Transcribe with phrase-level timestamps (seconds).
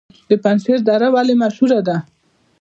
[0.29, 1.97] د پنجشیر دره ولې مشهوره ده؟